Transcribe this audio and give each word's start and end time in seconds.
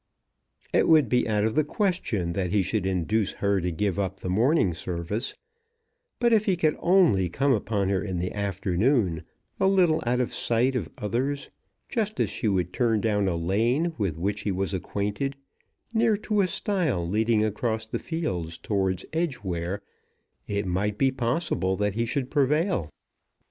It 0.73 0.87
would 0.87 1.09
be 1.09 1.29
out 1.29 1.43
of 1.43 1.53
the 1.53 1.63
question 1.63 2.33
that 2.33 2.49
he 2.51 2.63
should 2.63 2.87
induce 2.87 3.33
her 3.33 3.61
to 3.61 3.71
give 3.71 3.99
up 3.99 4.19
the 4.19 4.31
morning 4.31 4.73
service; 4.73 5.35
but 6.19 6.33
if 6.33 6.45
he 6.45 6.57
could 6.57 6.75
only 6.79 7.29
come 7.29 7.51
upon 7.51 7.89
her 7.89 8.03
in 8.03 8.17
the 8.17 8.33
afternoon, 8.33 9.21
a 9.59 9.67
little 9.67 10.01
out 10.03 10.19
of 10.19 10.33
sight 10.33 10.75
of 10.75 10.89
others, 10.97 11.51
just 11.87 12.19
as 12.19 12.31
she 12.31 12.47
would 12.47 12.73
turn 12.73 12.99
down 12.99 13.27
a 13.27 13.35
lane 13.35 13.93
with 13.99 14.17
which 14.17 14.41
he 14.41 14.51
was 14.51 14.73
acquainted, 14.73 15.35
near 15.93 16.17
to 16.17 16.41
a 16.41 16.47
stile 16.47 17.07
leading 17.07 17.45
across 17.45 17.85
the 17.85 17.99
fields 17.99 18.57
towards 18.57 19.05
Edgeware, 19.13 19.83
it 20.47 20.65
might 20.65 20.97
be 20.97 21.11
possible 21.11 21.77
that 21.77 21.93
he 21.93 22.07
should 22.07 22.31
prevail. 22.31 22.89